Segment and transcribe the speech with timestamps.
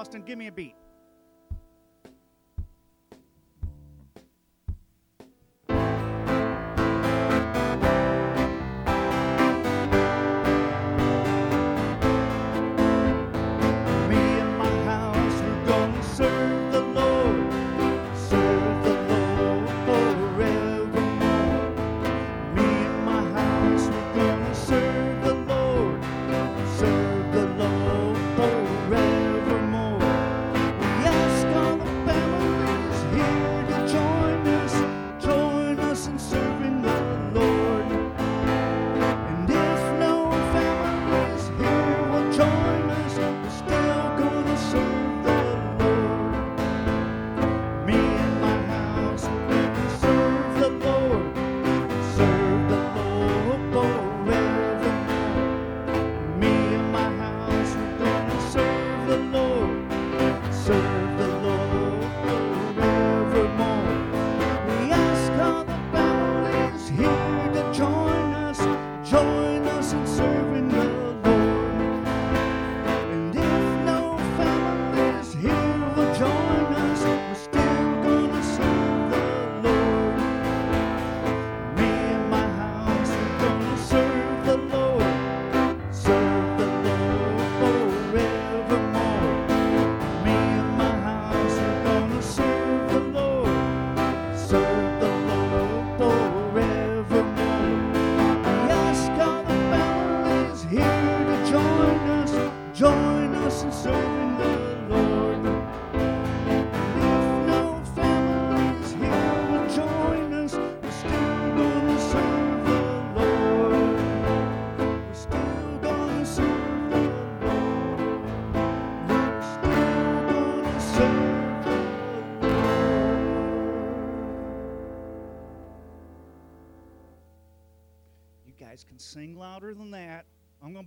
[0.00, 0.74] Austin, give me a beat.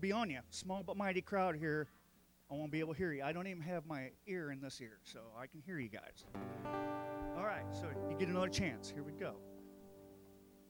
[0.03, 0.39] be on you.
[0.49, 1.87] Small but mighty crowd here.
[2.51, 3.23] I won't be able to hear you.
[3.23, 6.25] I don't even have my ear in this ear, so I can hear you guys.
[7.37, 8.91] All right, so you get another chance.
[8.93, 9.35] Here we go.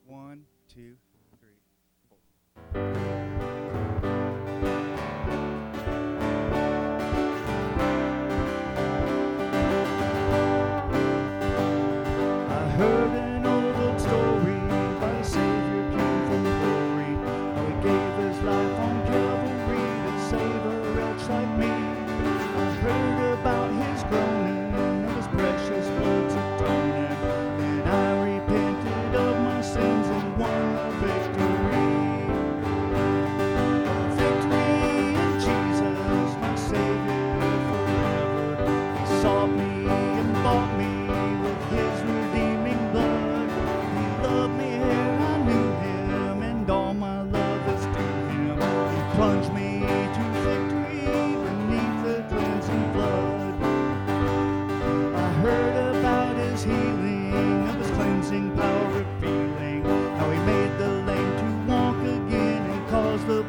[0.06, 0.96] One, two,
[1.40, 1.58] three,
[2.74, 3.13] four.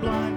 [0.00, 0.33] blind.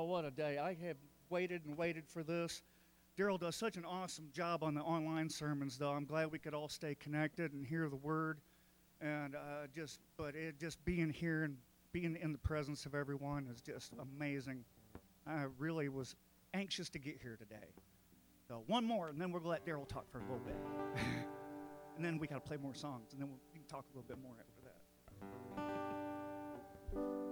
[0.00, 0.58] What a day.
[0.58, 0.96] I have
[1.28, 2.62] waited and waited for this.
[3.18, 5.90] Daryl does such an awesome job on the online sermons, though.
[5.90, 8.40] I'm glad we could all stay connected and hear the word.
[9.00, 11.56] And uh, just, but it just being here and
[11.92, 14.64] being in the presence of everyone is just amazing.
[15.26, 16.16] I really was
[16.54, 17.68] anxious to get here today.
[18.48, 20.56] So one more, and then gonna let Daryl talk for a little bit,
[21.96, 24.08] and then we gotta play more songs, and then we'll, we can talk a little
[24.08, 24.62] bit more after
[26.94, 27.31] that.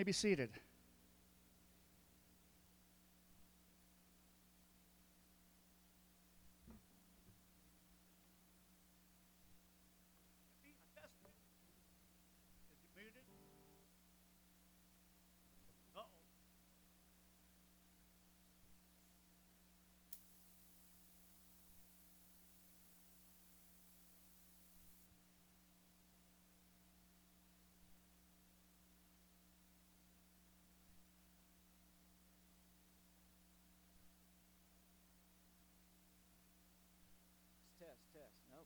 [0.00, 0.59] May be seated.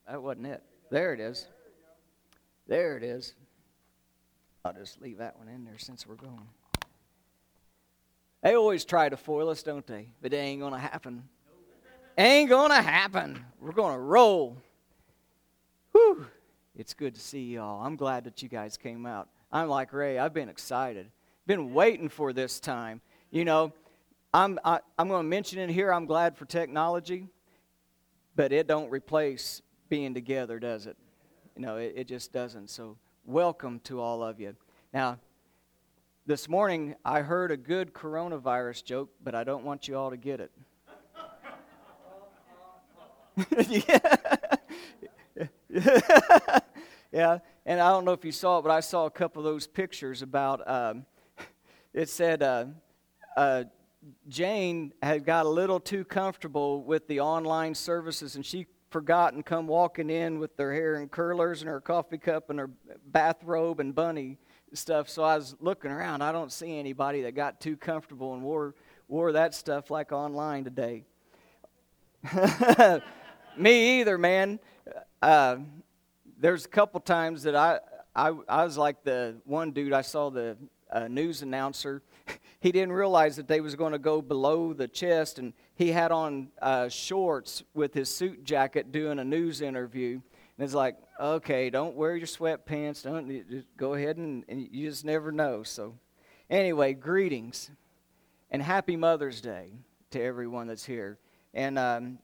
[0.08, 0.62] That wasn't it.
[0.90, 1.46] There it is.
[2.66, 3.34] There it is.
[4.64, 6.48] I'll just leave that one in there since we're going.
[8.42, 10.08] They always try to foil us, don't they?
[10.20, 11.24] But it ain't gonna happen.
[12.16, 13.44] Ain't gonna happen.
[13.60, 14.58] We're gonna roll.
[15.92, 16.26] Whew.
[16.76, 17.84] It's good to see y'all.
[17.84, 19.28] I'm glad that you guys came out.
[19.52, 20.18] I'm like Ray.
[20.18, 21.10] I've been excited.
[21.46, 23.00] Been waiting for this time.
[23.30, 23.72] You know,
[24.32, 25.92] I'm I, I'm going to mention it here.
[25.92, 27.28] I'm glad for technology
[28.36, 29.62] but it don't replace
[29.94, 30.96] being together does it?
[31.54, 32.68] You know it, it just doesn't.
[32.68, 34.56] So welcome to all of you.
[34.92, 35.20] Now
[36.26, 40.16] this morning i heard a good coronavirus joke but i don't want you all to
[40.16, 40.50] get it.
[43.68, 43.98] Yeah.
[47.12, 49.44] yeah and i don't know if you saw it but i saw a couple of
[49.44, 51.06] those pictures about um,
[51.92, 52.64] it said uh,
[53.36, 53.62] uh,
[54.28, 59.44] Jane had got a little too comfortable with the online services and she forgot and
[59.44, 62.70] come walking in with their hair in curlers and her coffee cup and her
[63.08, 64.38] bathrobe and bunny
[64.72, 65.08] stuff.
[65.08, 66.22] So I was looking around.
[66.22, 68.76] I don't see anybody that got too comfortable and wore
[69.08, 71.02] wore that stuff like online today.
[73.58, 74.60] Me either, man.
[75.20, 75.56] Uh,
[76.38, 77.80] there's a couple times that I,
[78.14, 80.56] I I was like the one dude I saw the
[80.92, 82.00] uh, news announcer
[82.60, 86.12] he didn't realize that they was going to go below the chest and he had
[86.12, 90.20] on uh, shorts with his suit jacket doing a news interview.
[90.56, 93.02] And it's like okay don't wear your sweatpants.
[93.02, 95.62] Don't just go ahead and, and you just never know.
[95.62, 95.94] So
[96.48, 97.70] anyway greetings
[98.50, 99.72] and happy mother's day
[100.10, 101.18] to everyone that's here.
[101.54, 102.18] And um,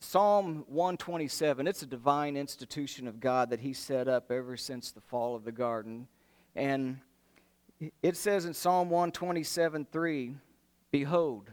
[0.00, 5.00] psalm 127 it's a divine institution of god that he set up ever since the
[5.00, 6.08] fall of the garden.
[6.56, 6.98] And
[8.02, 10.36] it says in Psalm 127 3,
[10.90, 11.50] Behold,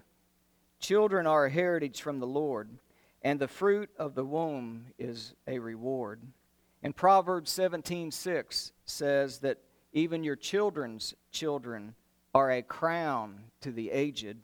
[0.80, 2.70] children are a heritage from the Lord,
[3.22, 6.22] and the fruit of the womb is a reward.
[6.82, 9.60] And Proverbs 17:6 says that
[9.92, 11.96] even your children's children
[12.34, 14.38] are a crown to the aged,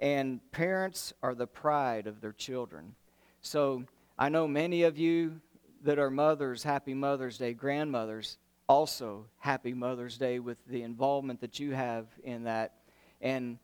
[0.00, 2.94] and parents are the pride of their children.
[3.40, 3.84] So
[4.18, 5.40] I know many of you
[5.82, 11.60] that are mothers, happy Mother's Day, grandmothers, also happy Mother's Day with the involvement that
[11.60, 12.72] you have in that.
[13.20, 13.58] And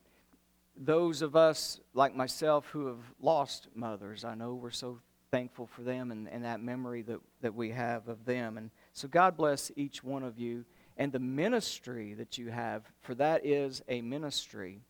[0.77, 4.99] those of us like myself who have lost mothers, I know we're so
[5.31, 8.59] thankful for them and, and that memory that, that we have of them.
[8.59, 10.65] And so God bless each one of you
[10.97, 14.81] and the ministry that you have, for that is a ministry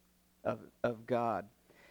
[0.45, 1.47] of, of God.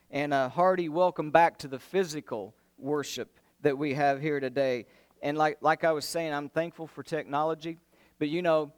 [0.10, 4.86] And uh, Hardy, welcome back to the physical worship that we have here today.
[5.22, 7.78] And like, like I was saying, I'm thankful for technology.
[8.20, 8.74] But you know,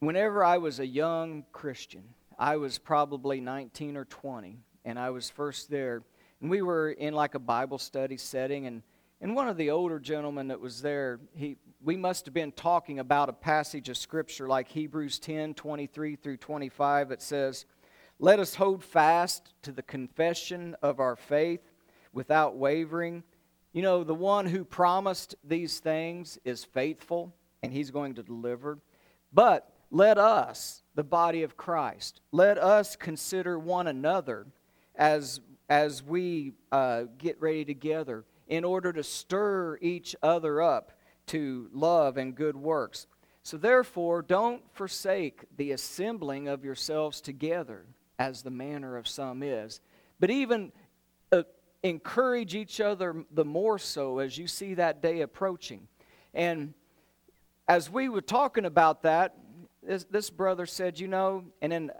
[0.00, 2.02] whenever I was a young Christian,
[2.38, 6.02] I was probably 19 or 20, and I was first there.
[6.40, 8.82] And we were in like a Bible study setting, and,
[9.20, 12.98] and one of the older gentlemen that was there, he, we must have been talking
[12.98, 17.10] about a passage of Scripture like Hebrews 10 23 through 25.
[17.12, 17.66] It says,
[18.18, 21.60] Let us hold fast to the confession of our faith
[22.12, 23.22] without wavering.
[23.72, 28.78] You know, the one who promised these things is faithful, and he's going to deliver.
[29.32, 34.46] But let us, the body of Christ, let us consider one another
[34.96, 40.90] as, as we uh, get ready together in order to stir each other up
[41.26, 43.06] to love and good works.
[43.44, 47.86] So, therefore, don't forsake the assembling of yourselves together,
[48.18, 49.80] as the manner of some is,
[50.18, 50.72] but even
[51.30, 51.42] uh,
[51.84, 55.86] encourage each other the more so as you see that day approaching.
[56.32, 56.74] And
[57.68, 59.36] as we were talking about that,
[59.86, 61.90] this, this brother said, you know, and then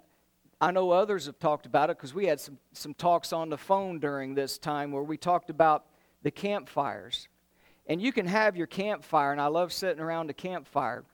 [0.60, 3.58] I know others have talked about it because we had some, some talks on the
[3.58, 5.84] phone during this time where we talked about
[6.22, 7.28] the campfires.
[7.86, 11.04] And you can have your campfire, and I love sitting around a campfire.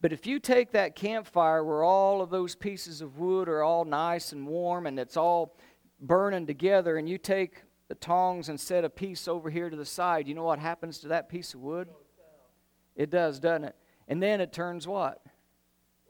[0.00, 3.84] But if you take that campfire where all of those pieces of wood are all
[3.84, 5.56] nice and warm and it's all
[6.00, 9.84] burning together, and you take the tongs and set a piece over here to the
[9.84, 11.88] side, you know what happens to that piece of wood?
[12.94, 13.76] It does, doesn't it?
[14.08, 15.20] And then it turns what?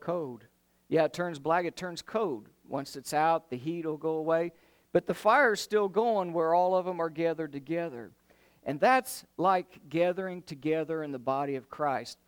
[0.01, 0.45] Code.
[0.89, 2.47] Yeah, it turns black, it turns code.
[2.69, 4.53] Once it's out, the heat will go away.
[4.93, 8.11] But the fire's still going where all of them are gathered together.
[8.65, 12.19] And that's like gathering together in the body of Christ.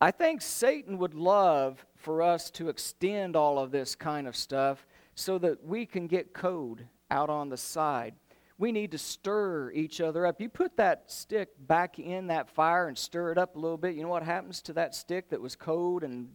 [0.00, 4.86] I think Satan would love for us to extend all of this kind of stuff
[5.14, 8.14] so that we can get code out on the side.
[8.58, 10.40] We need to stir each other up.
[10.40, 13.94] You put that stick back in that fire and stir it up a little bit.
[13.94, 16.28] You know what happens to that stick that was code and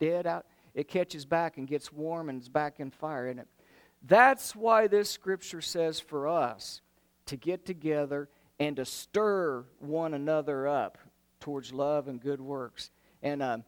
[0.00, 3.48] dead out, it catches back and gets warm and is back in fire, isn't it?
[4.02, 6.80] That's why this scripture says for us
[7.26, 8.28] to get together
[8.58, 10.98] and to stir one another up
[11.38, 12.90] towards love and good works.
[13.22, 13.58] And uh,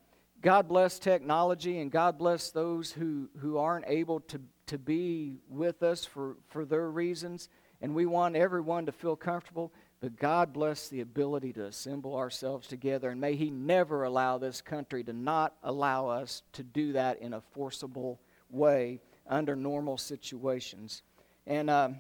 [0.41, 5.83] God bless technology and God bless those who, who aren't able to, to be with
[5.83, 7.49] us for, for their reasons.
[7.81, 9.73] And we want everyone to feel comfortable.
[10.03, 14.61] But God bless the ability to assemble ourselves together, and may He never allow this
[14.61, 18.19] country to not allow us to do that in a forcible
[18.51, 21.05] way under normal situations.
[21.47, 21.91] And uh,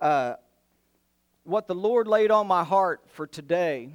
[0.00, 0.36] uh,
[1.42, 3.90] what the Lord laid on my heart for today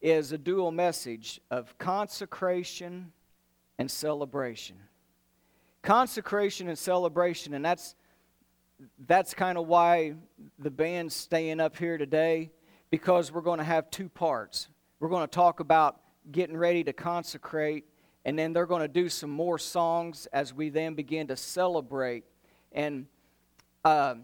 [0.00, 3.12] is a dual message of consecration
[3.78, 4.76] and celebration.
[5.82, 7.96] Consecration and celebration, and that's
[9.06, 10.14] that's kind of why
[10.58, 12.50] the band's staying up here today
[12.90, 14.68] because we're going to have two parts.
[15.00, 16.00] We're going to talk about
[16.30, 17.84] getting ready to consecrate,
[18.24, 22.24] and then they're going to do some more songs as we then begin to celebrate.
[22.72, 23.06] And
[23.84, 24.14] uh,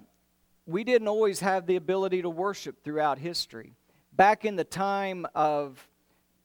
[0.67, 3.75] we didn't always have the ability to worship throughout history.
[4.13, 5.87] Back in the time of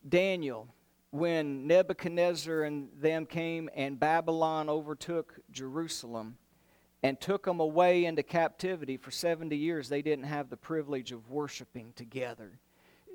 [0.08, 0.68] Daniel,
[1.12, 6.38] when Nebuchadnezzar and them came and Babylon overtook Jerusalem,
[7.04, 11.30] and took them away into captivity for 70 years, they didn't have the privilege of
[11.30, 12.60] worshiping together.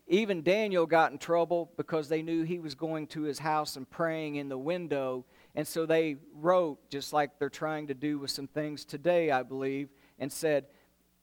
[0.07, 3.89] Even Daniel got in trouble because they knew he was going to his house and
[3.89, 5.25] praying in the window.
[5.55, 9.45] And so they wrote, just like they're trying to do with some things today, I
[9.45, 10.67] believe, and said,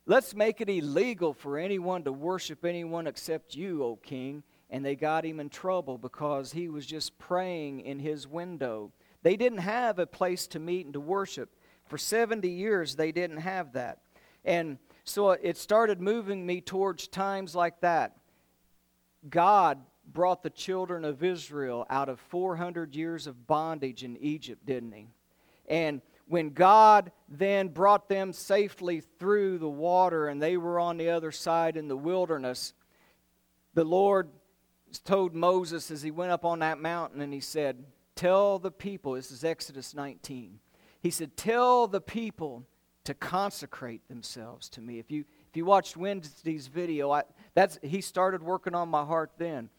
[0.10, 4.42] Let's make it illegal for anyone to worship anyone except you, O king.
[4.70, 8.94] And they got him in trouble because he was just praying in his window.
[9.22, 11.54] They didn't have a place to meet and to worship.
[11.88, 14.00] For 70 years, they didn't have that.
[14.46, 18.18] And so it started moving me towards times like that.
[19.30, 19.80] God
[20.14, 25.08] brought the children of Israel out of 400 years of bondage in Egypt, didn't He?
[25.68, 31.10] And when God then brought them safely through the water and they were on the
[31.10, 32.74] other side in the wilderness,
[33.74, 34.30] the Lord
[35.04, 37.84] told Moses as he went up on that mountain and he said,
[38.16, 40.60] Tell the people, this is Exodus 19.
[41.08, 42.66] He said, Tell the people
[43.06, 45.00] to consecrate themselves to me.
[45.00, 47.24] If you if you watched Wednesday's video, I,
[47.54, 49.70] that's he started working on my heart then.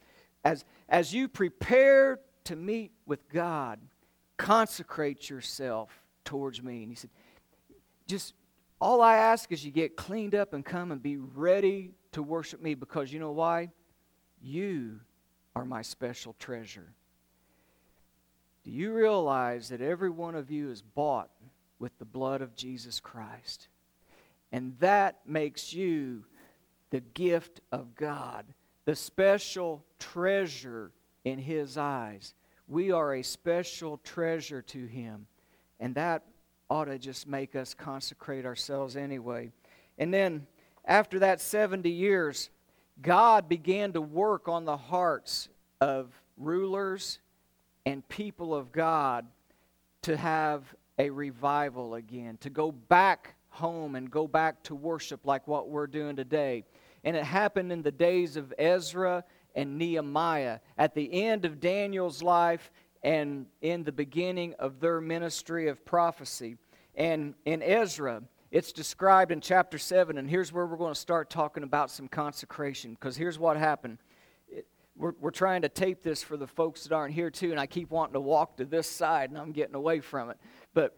[0.42, 3.78] As as you prepare to meet with God,
[4.38, 5.90] consecrate yourself
[6.24, 6.82] towards me.
[6.84, 7.10] And he said,
[8.06, 8.32] just
[8.80, 12.62] all I ask is you get cleaned up and come and be ready to worship
[12.62, 13.68] me because you know why?
[14.40, 15.00] You
[15.54, 16.94] are my special treasure.
[18.68, 21.30] Do you realize that every one of you is bought
[21.78, 23.68] with the blood of Jesus Christ?
[24.52, 26.24] And that makes you
[26.90, 28.44] the gift of God,
[28.84, 30.90] the special treasure
[31.24, 32.34] in His eyes.
[32.66, 35.26] We are a special treasure to Him.
[35.80, 36.24] And that
[36.68, 39.50] ought to just make us consecrate ourselves anyway.
[39.96, 40.46] And then
[40.84, 42.50] after that 70 years,
[43.00, 45.48] God began to work on the hearts
[45.80, 47.18] of rulers
[47.88, 49.26] and people of God
[50.02, 50.62] to have
[50.98, 55.86] a revival again, to go back home and go back to worship like what we're
[55.86, 56.64] doing today.
[57.02, 60.58] And it happened in the days of Ezra and Nehemiah.
[60.76, 62.70] At the end of Daniel's life,
[63.02, 66.56] and in the beginning of their ministry of prophecy.
[66.94, 71.30] And in Ezra, it's described in chapter 7, and here's where we're going to start
[71.30, 73.96] talking about some consecration, because here's what happened.
[74.98, 77.66] We're, we're trying to tape this for the folks that aren't here, too, and I
[77.66, 80.38] keep wanting to walk to this side, and I'm getting away from it.
[80.74, 80.96] But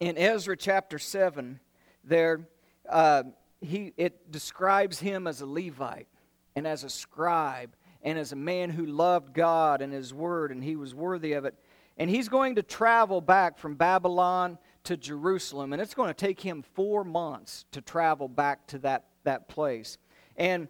[0.00, 1.60] in Ezra chapter 7,
[2.02, 2.48] there,
[2.88, 3.22] uh,
[3.60, 6.08] he, it describes him as a Levite
[6.56, 10.62] and as a scribe and as a man who loved God and His Word, and
[10.62, 11.54] he was worthy of it.
[11.96, 16.40] And he's going to travel back from Babylon to Jerusalem, and it's going to take
[16.40, 19.96] him four months to travel back to that, that place.
[20.36, 20.68] And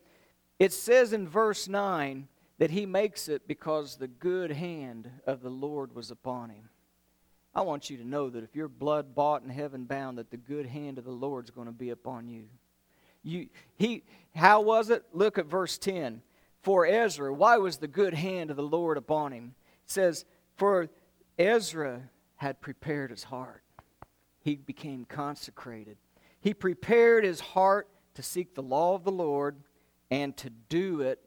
[0.59, 5.51] it says in verse 9 that he makes it because the good hand of the
[5.51, 6.71] Lord was upon him.
[7.55, 10.37] I want you to know that if you're blood bought and heaven bound, that the
[10.37, 12.45] good hand of the Lord's going to be upon you.
[13.23, 15.05] You, he, how was it?
[15.13, 16.23] Look at verse 10
[16.63, 17.33] for Ezra.
[17.33, 19.55] Why was the good hand of the Lord upon him?
[19.85, 20.25] It says,
[20.57, 20.89] For
[21.39, 23.63] Ezra had prepared his heart.
[24.41, 25.97] He became consecrated.
[26.41, 29.57] He prepared his heart to seek the law of the Lord
[30.11, 31.21] and to do it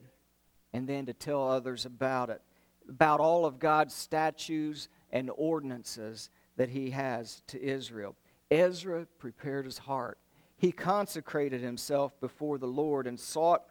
[0.74, 2.42] and then to tell others about it,
[2.88, 8.16] about all of God's statutes and ordinances that he has to Israel.
[8.52, 10.18] Ezra prepared his heart.
[10.58, 13.64] He consecrated himself before the Lord and sought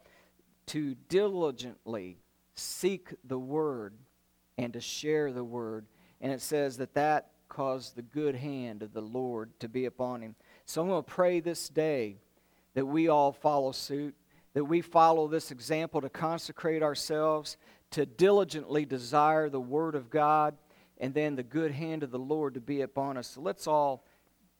[0.66, 2.18] to diligently
[2.54, 3.94] seek the word
[4.56, 5.86] and to share the word.
[6.20, 10.20] And it says that that caused the good hand of the Lord to be upon
[10.20, 10.34] him.
[10.64, 12.16] So I'm going to pray this day
[12.74, 14.14] that we all follow suit,
[14.58, 17.56] that we follow this example to consecrate ourselves,
[17.92, 20.56] to diligently desire the word of God,
[20.98, 23.28] and then the good hand of the Lord to be upon us.
[23.28, 24.04] So let's all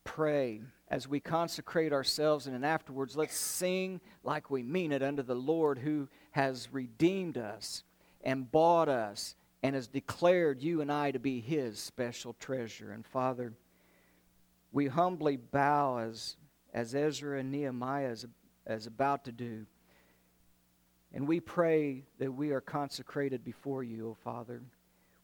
[0.05, 5.25] pray as we consecrate ourselves, and then afterwards, let's sing like we mean it unto
[5.25, 7.83] the Lord who has redeemed us
[8.23, 9.35] and bought us
[9.65, 12.93] and has declared you and I to be his special treasure.
[12.93, 13.53] And Father,
[14.71, 16.37] we humbly bow as,
[16.73, 18.27] as Ezra and Nehemiah is,
[18.65, 19.67] is about to do.
[21.12, 24.62] And we pray that we are consecrated before you, O Father.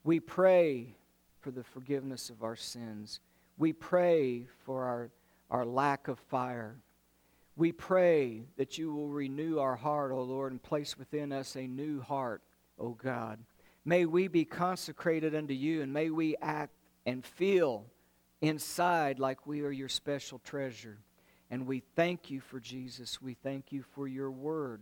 [0.03, 0.97] We pray
[1.41, 3.21] for the forgiveness of our sins.
[3.59, 5.11] We pray for our
[5.51, 6.77] our lack of fire.
[7.57, 11.67] We pray that you will renew our heart, O Lord, and place within us a
[11.67, 12.43] new heart,
[12.79, 13.39] O God.
[13.85, 16.73] May we be consecrated unto you, and may we act
[17.07, 17.85] and feel
[18.41, 20.99] inside like we are your special treasure.
[21.51, 23.23] And we thank you for Jesus.
[23.23, 24.81] We thank you for your word.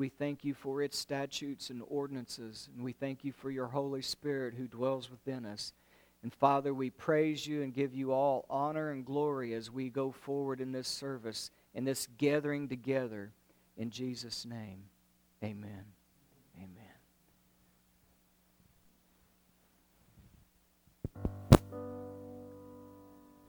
[0.00, 2.70] We thank you for its statutes and ordinances.
[2.74, 5.74] And we thank you for your Holy Spirit who dwells within us.
[6.22, 10.10] And Father, we praise you and give you all honor and glory as we go
[10.10, 13.30] forward in this service, in this gathering together.
[13.76, 14.84] In Jesus' name,
[15.44, 15.84] amen.
[16.56, 16.94] Amen.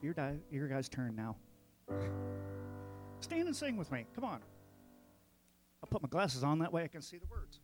[0.02, 1.38] Your, di- your guy's turn now.
[3.22, 4.06] Stand and sing with me.
[4.14, 4.42] Come on.
[5.84, 7.60] I'll put my glasses on, that way I can see the words.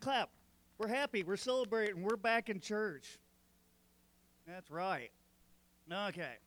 [0.00, 0.30] clap.
[0.78, 1.22] We're happy.
[1.22, 2.02] We're celebrating.
[2.02, 3.18] We're back in church.
[4.46, 5.10] That's right.
[5.92, 6.38] Okay.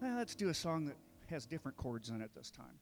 [0.00, 0.96] Let's do a song that
[1.30, 2.78] has different chords in it this time.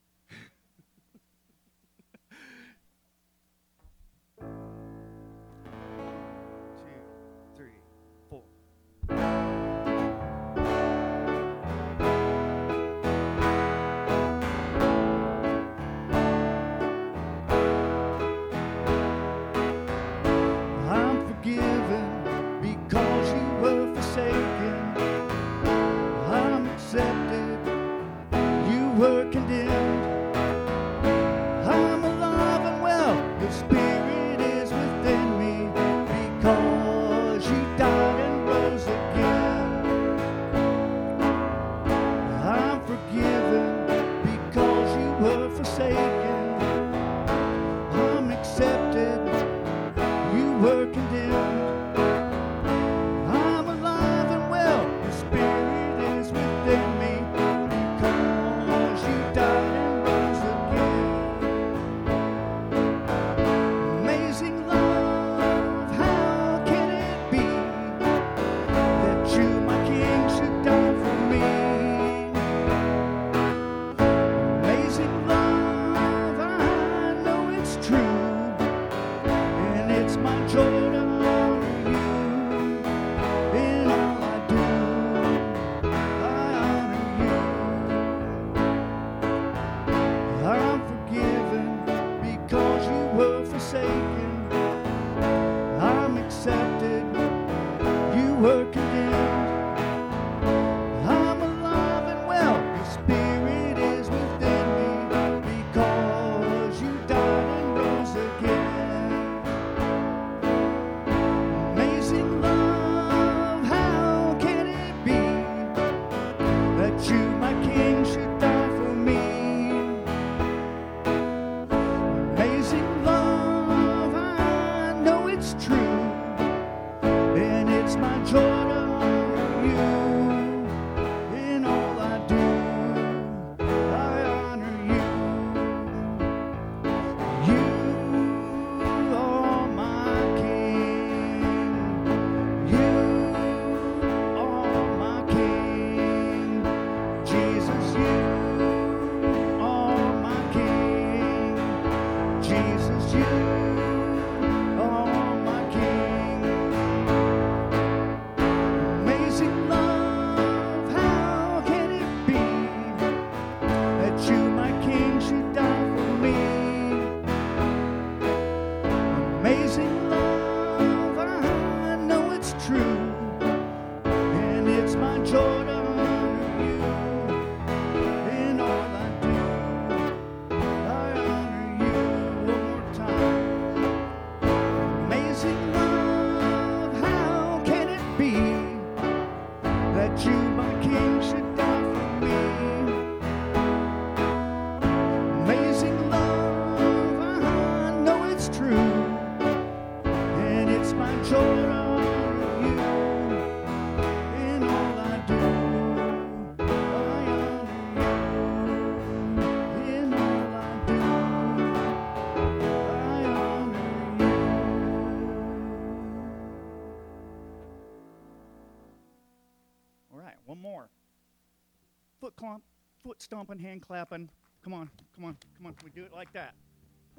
[223.26, 224.30] stomping, hand clapping.
[224.62, 225.74] Come on, come on, come on.
[225.82, 226.54] We do it like that.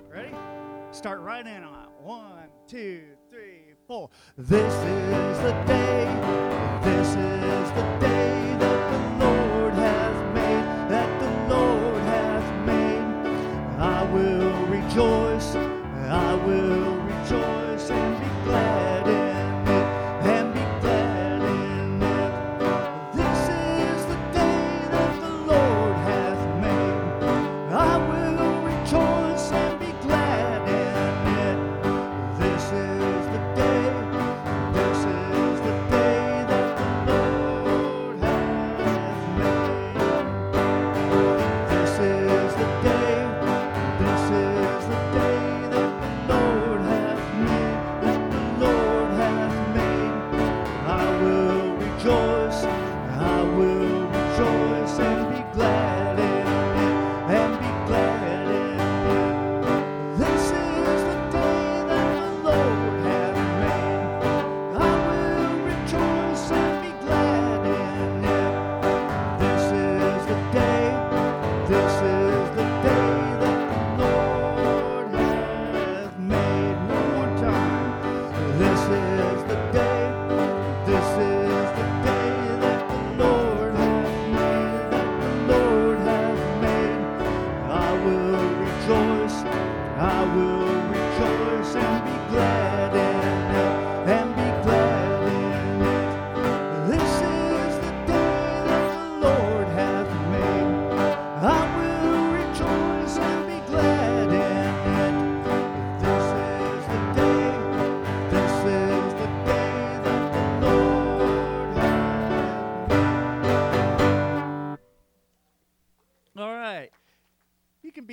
[0.09, 0.29] Ready?
[0.91, 4.09] Start right in on one, two, three, four.
[4.37, 6.36] This is the day.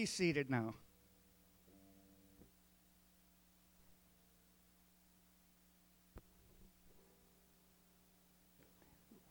[0.07, 0.75] Seated now.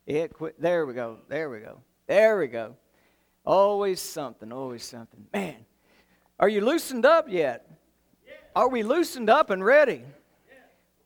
[0.06, 0.60] It quit.
[0.62, 1.20] There we go.
[1.30, 1.80] There we go.
[2.08, 2.76] There we go.
[3.46, 4.52] Always something.
[4.52, 5.26] Always something.
[5.34, 5.56] Man,
[6.40, 7.68] are you loosened up yet?
[8.56, 10.04] Are we loosened up and ready?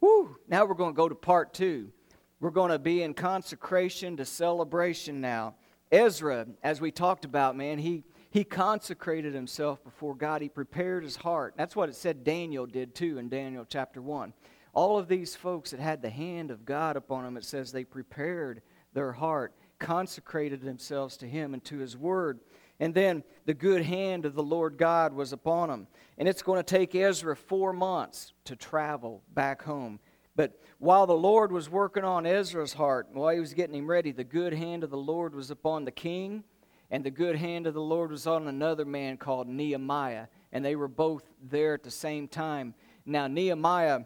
[0.01, 0.37] Woo.
[0.47, 1.91] Now we're going to go to part two.
[2.39, 5.55] We're going to be in consecration to celebration now.
[5.91, 10.41] Ezra, as we talked about, man, he, he consecrated himself before God.
[10.41, 11.53] He prepared his heart.
[11.57, 14.33] That's what it said Daniel did too in Daniel chapter 1.
[14.73, 17.83] All of these folks that had the hand of God upon them, it says they
[17.83, 18.61] prepared
[18.93, 22.39] their heart, consecrated themselves to Him and to His Word.
[22.79, 25.87] And then the good hand of the Lord God was upon them.
[26.17, 29.99] And it's going to take Ezra four months to travel back home.
[30.35, 34.11] But while the Lord was working on Ezra's heart, while he was getting him ready,
[34.11, 36.43] the good hand of the Lord was upon the king,
[36.89, 40.27] and the good hand of the Lord was on another man called Nehemiah.
[40.51, 42.73] And they were both there at the same time.
[43.05, 44.01] Now, Nehemiah,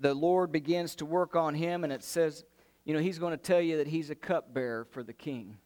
[0.00, 2.44] the Lord begins to work on him, and it says
[2.84, 5.56] you know, he's going to tell you that he's a cupbearer for the king.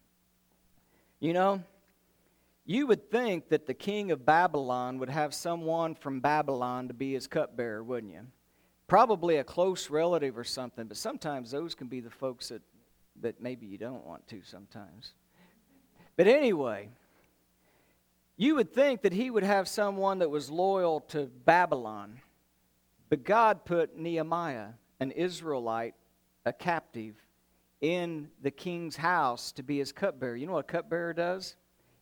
[1.18, 1.62] You know,
[2.66, 7.14] you would think that the king of Babylon would have someone from Babylon to be
[7.14, 8.26] his cupbearer, wouldn't you?
[8.86, 12.62] Probably a close relative or something, but sometimes those can be the folks that,
[13.20, 15.14] that maybe you don't want to sometimes.
[16.16, 16.88] But anyway,
[18.36, 22.20] you would think that he would have someone that was loyal to Babylon.
[23.08, 24.68] But God put Nehemiah,
[25.00, 25.94] an Israelite,
[26.44, 27.14] a captive
[27.80, 30.36] in the king's house to be his cupbearer.
[30.36, 31.56] You know what a cupbearer does?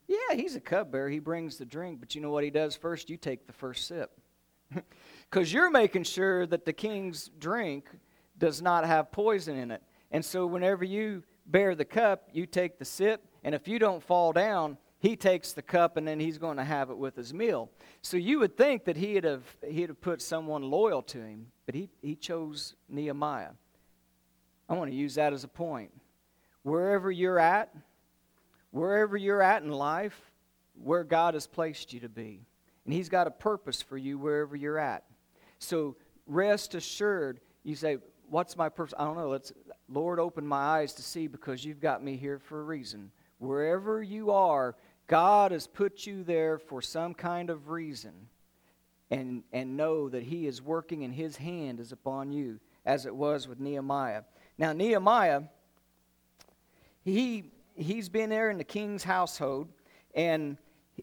[0.07, 1.09] Yeah, he's a cupbearer.
[1.09, 3.11] He brings the drink, but you know what he does first?
[3.11, 4.11] You take the first sip.
[5.31, 7.89] Because you're making sure that the king's drink
[8.39, 9.83] does not have poison in it.
[10.13, 14.03] And so whenever you bear the cup, you take the sip, and if you don't
[14.03, 17.35] fall down, he takes the cup and then he's going to have it with his
[17.35, 17.71] meal.
[18.01, 21.75] So you would think that he'd have he'd have put someone loyal to him, but
[21.75, 23.51] he, he chose Nehemiah.
[24.69, 25.93] I want to use that as a point.
[26.63, 27.75] Wherever you're at,
[28.71, 30.19] wherever you're at in life,
[30.83, 32.41] where God has placed you to be.
[32.85, 35.05] And He's got a purpose for you wherever you're at.
[35.59, 37.99] So rest assured, you say,
[38.31, 38.95] What's my purpose?
[38.99, 39.29] I don't know.
[39.29, 39.53] Let's,
[39.87, 43.11] Lord, open my eyes to see because you've got me here for a reason.
[43.45, 44.77] Wherever you are,
[45.07, 48.13] God has put you there for some kind of reason.
[49.11, 53.15] And, and know that He is working and His hand is upon you, as it
[53.15, 54.23] was with Nehemiah.
[54.57, 55.43] Now, Nehemiah,
[57.05, 59.69] he, he's been there in the king's household,
[60.15, 60.57] and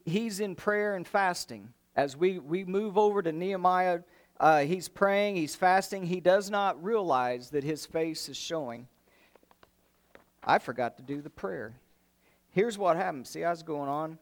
[0.04, 1.72] he's in prayer and fasting.
[1.94, 4.00] As we, we move over to Nehemiah,
[4.40, 6.04] uh, he's praying, he's fasting.
[6.04, 8.88] He does not realize that his face is showing.
[10.42, 11.74] I forgot to do the prayer.
[12.52, 13.26] Here's what happened.
[13.26, 14.18] See, was going on.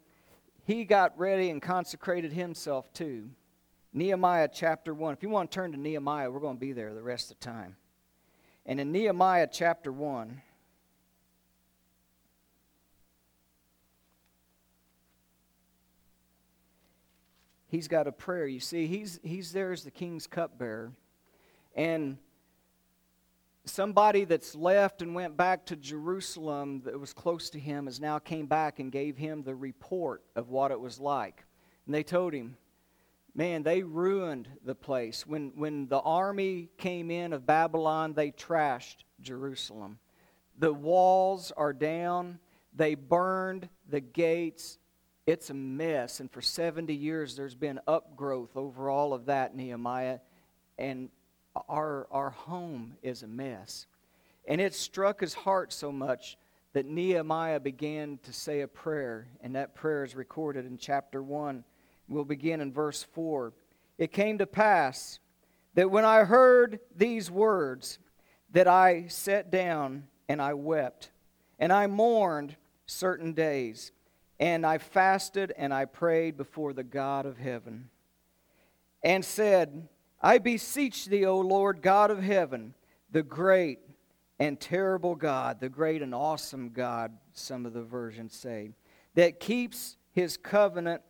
[0.64, 3.30] He got ready and consecrated himself too.
[3.92, 5.14] Nehemiah chapter 1.
[5.14, 7.40] If you want to turn to Nehemiah, we're going to be there the rest of
[7.40, 7.76] the time.
[8.64, 10.40] And in Nehemiah chapter 1,
[17.66, 18.46] he's got a prayer.
[18.46, 20.92] You see, he's, he's there as the king's cupbearer.
[21.74, 22.18] And
[23.64, 28.18] somebody that's left and went back to Jerusalem that was close to him has now
[28.18, 31.44] came back and gave him the report of what it was like.
[31.86, 32.56] And they told him,
[33.34, 35.26] man, they ruined the place.
[35.26, 39.98] When, when the army came in of Babylon, they trashed Jerusalem.
[40.58, 42.38] The walls are down,
[42.74, 44.78] they burned the gates.
[45.26, 46.20] It's a mess.
[46.20, 50.18] And for 70 years, there's been upgrowth over all of that, Nehemiah.
[50.78, 51.10] And
[51.68, 53.86] our, our home is a mess.
[54.46, 56.36] And it struck his heart so much
[56.72, 61.64] that Nehemiah began to say a prayer, and that prayer is recorded in chapter 1
[62.10, 63.52] We'll begin in verse 4.
[63.96, 65.20] It came to pass
[65.74, 68.00] that when I heard these words,
[68.50, 71.12] that I sat down and I wept,
[71.60, 73.92] and I mourned certain days,
[74.40, 77.90] and I fasted and I prayed before the God of heaven,
[79.04, 79.88] and said,
[80.20, 82.74] I beseech thee, O Lord God of heaven,
[83.10, 83.78] the great
[84.38, 88.70] and terrible God, the great and awesome God, some of the versions say,
[89.14, 91.02] that keeps his covenant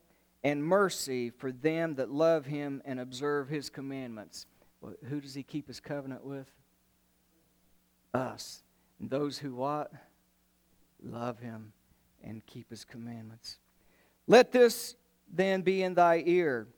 [0.42, 4.46] and mercy for them that love him and observe his commandments.
[4.80, 6.50] Well, who does he keep his covenant with?
[8.14, 8.62] Us.
[8.98, 9.92] And those who what?
[11.02, 11.72] Love him
[12.22, 13.58] and keep his commandments.
[14.26, 14.96] Let this
[15.32, 16.68] then be in thy ear.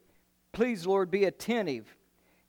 [0.52, 1.96] Please, Lord, be attentive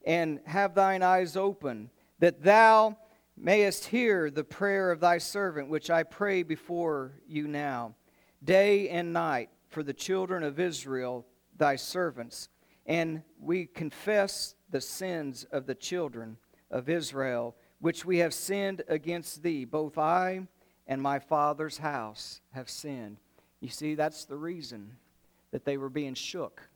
[0.03, 1.89] and have thine eyes open,
[2.19, 2.97] that thou
[3.35, 7.95] mayest hear the prayer of thy servant, which I pray before you now,
[8.43, 11.25] day and night for the children of Israel,
[11.57, 12.49] thy servants,
[12.85, 16.37] and we confess the sins of the children
[16.69, 19.65] of Israel, which we have sinned against thee.
[19.65, 20.47] Both I
[20.87, 23.17] and my father's house have sinned.
[23.61, 24.97] You see, that's the reason
[25.51, 26.69] that they were being shook.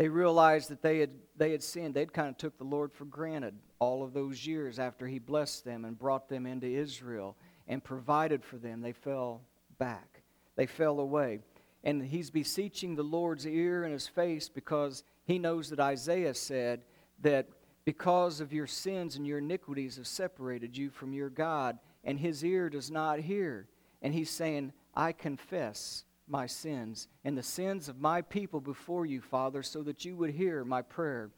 [0.00, 1.92] They realized that they had, they had sinned.
[1.92, 5.66] They'd kind of took the Lord for granted all of those years after He blessed
[5.66, 7.36] them and brought them into Israel
[7.68, 8.80] and provided for them.
[8.80, 9.42] They fell
[9.78, 10.22] back,
[10.56, 11.40] they fell away.
[11.84, 16.80] And He's beseeching the Lord's ear and His face because He knows that Isaiah said
[17.20, 17.48] that
[17.84, 22.42] because of your sins and your iniquities have separated you from your God, and His
[22.42, 23.68] ear does not hear.
[24.00, 29.20] And He's saying, I confess my sins and the sins of my people before you,
[29.20, 31.30] Father, so that you would hear my prayer.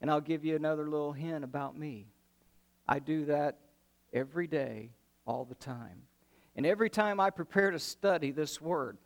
[0.00, 2.06] And I'll give you another little hint about me.
[2.86, 3.58] I do that
[4.12, 4.90] every day,
[5.26, 6.02] all the time.
[6.54, 8.96] And every time I prepare to study this word,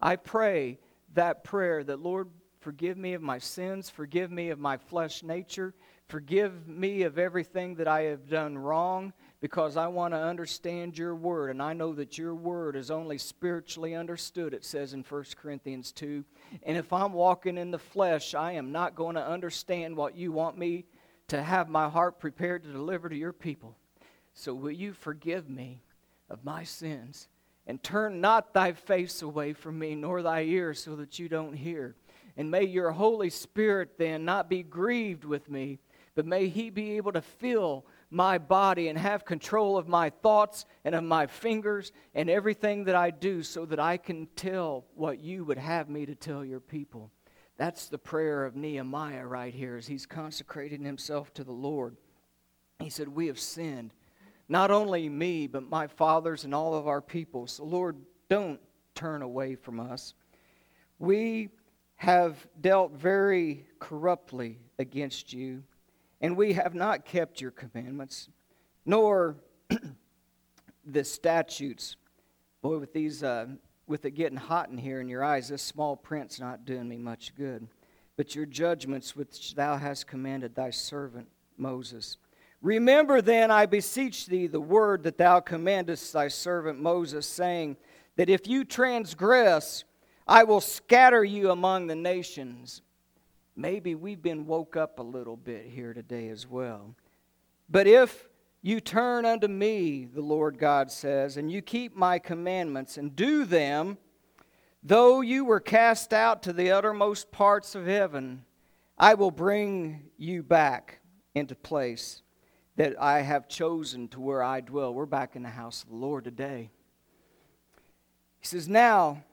[0.00, 0.78] I pray
[1.14, 2.28] that prayer that, Lord,
[2.60, 5.74] forgive me of my sins, forgive me of my flesh nature,
[6.08, 11.16] forgive me of everything that I have done wrong, because I want to understand your
[11.16, 11.50] word.
[11.50, 15.90] And I know that your word is only spiritually understood, it says in 1 Corinthians
[15.90, 16.24] 2.
[16.62, 20.30] And if I'm walking in the flesh, I am not going to understand what you
[20.30, 20.84] want me
[21.26, 23.76] to have my heart prepared to deliver to your people.
[24.32, 25.82] So will you forgive me
[26.30, 27.26] of my sins?
[27.66, 31.54] And turn not thy face away from me, nor thy ear, so that you don't
[31.54, 31.96] hear.
[32.36, 35.80] And may your Holy Spirit then not be grieved with me,
[36.14, 40.66] but may he be able to fill my body and have control of my thoughts
[40.84, 45.20] and of my fingers and everything that I do so that I can tell what
[45.20, 47.10] you would have me to tell your people.
[47.56, 51.96] That's the prayer of Nehemiah right here as he's consecrating himself to the Lord.
[52.80, 53.94] He said, We have sinned,
[54.48, 57.46] not only me, but my fathers and all of our people.
[57.46, 57.96] So, Lord,
[58.28, 58.60] don't
[58.94, 60.12] turn away from us.
[60.98, 61.48] We
[61.96, 65.62] have dealt very corruptly against you
[66.22, 68.28] and we have not kept your commandments,
[68.86, 69.36] nor
[70.86, 71.96] the statutes.
[72.62, 73.46] Boy, with these, uh,
[73.88, 76.96] with it getting hot in here in your eyes, this small print's not doing me
[76.96, 77.66] much good.
[78.16, 82.18] But your judgments which thou hast commanded thy servant Moses.
[82.60, 87.76] Remember then, I beseech thee, the word that thou commandest thy servant Moses, saying,
[88.16, 89.84] that if you transgress,
[90.26, 92.82] I will scatter you among the nations
[93.56, 96.94] maybe we've been woke up a little bit here today as well.
[97.68, 98.28] But if
[98.62, 103.44] you turn unto me, the Lord God says, and you keep my commandments and do
[103.44, 103.98] them,
[104.82, 108.44] though you were cast out to the uttermost parts of heaven,
[108.98, 111.00] I will bring you back
[111.34, 112.22] into place
[112.76, 114.94] that I have chosen to where I dwell.
[114.94, 116.70] We're back in the house of the Lord today.
[118.38, 119.24] He says, Now,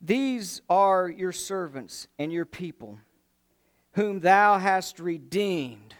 [0.00, 2.98] these are your servants and your people
[3.98, 5.92] whom thou hast redeemed.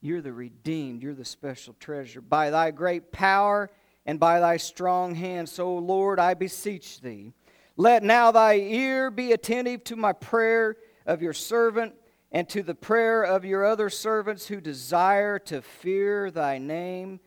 [0.00, 2.20] You're the redeemed, you're the special treasure.
[2.20, 3.72] By thy great power
[4.06, 5.48] and by thy strong hand.
[5.48, 7.32] So, Lord, I beseech thee,
[7.76, 10.76] let now thy ear be attentive to my prayer
[11.06, 11.92] of your servant
[12.30, 17.18] and to the prayer of your other servants who desire to fear thy name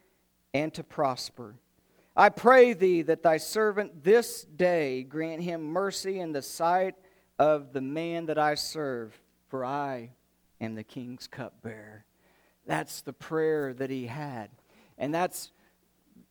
[0.53, 1.55] and to prosper.
[2.16, 6.95] I pray thee that thy servant this day grant him mercy in the sight
[7.38, 9.20] of the man that I serve
[9.50, 10.12] for I
[10.62, 12.06] am the king's cupbearer.
[12.66, 14.50] That's the prayer that he had.
[14.97, 15.52] And that's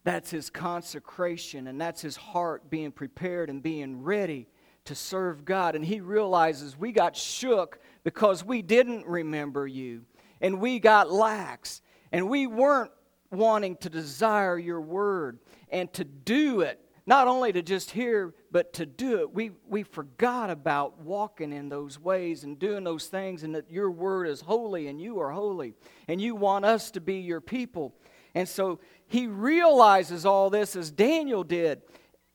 [0.04, 4.48] that's his consecration and that's his heart being prepared and being ready
[4.84, 5.74] to serve God.
[5.74, 10.04] And he realizes we got shook because we didn't remember you
[10.40, 12.92] and we got lax and we weren't
[13.30, 18.72] wanting to desire your word and to do it not only to just hear, but
[18.74, 19.34] to do it.
[19.34, 23.90] We, we forgot about walking in those ways and doing those things, and that your
[23.90, 25.74] word is holy and you are holy,
[26.06, 27.94] and you want us to be your people.
[28.34, 31.82] And so he realizes all this as Daniel did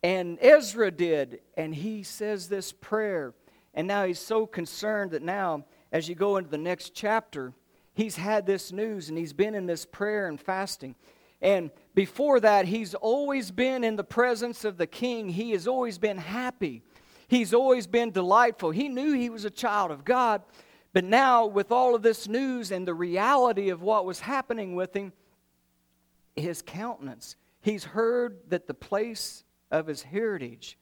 [0.04, 3.34] and Ezra did, and he says this prayer.
[3.74, 7.54] And now he's so concerned that now, as you go into the next chapter,
[7.94, 10.96] he's had this news and he's been in this prayer and fasting.
[11.44, 15.28] And before that, he's always been in the presence of the king.
[15.28, 16.82] He has always been happy.
[17.28, 18.72] He's always been delightful.
[18.72, 20.42] He knew he was a child of God.
[20.94, 24.96] But now, with all of this news and the reality of what was happening with
[24.96, 25.12] him,
[26.36, 30.78] his countenance, he's heard that the place of his heritage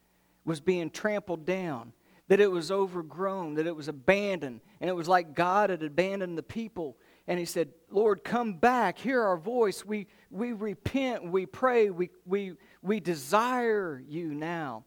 [0.45, 1.93] was being trampled down,
[2.28, 6.38] that it was overgrown, that it was abandoned, and it was like God had abandoned
[6.38, 6.97] the people
[7.28, 9.86] and he said, Lord, come back, hear our voice.
[9.86, 14.84] We, we repent, we pray, we, we, we desire you now.